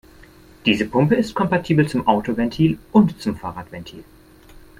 Diese 0.65 0.85
Pumpe 0.87 1.13
ist 1.13 1.35
kompatibel 1.35 1.87
zum 1.87 2.07
Autoventil 2.07 2.79
und 2.91 3.21
zum 3.21 3.35
Fahrradventil. 3.37 4.03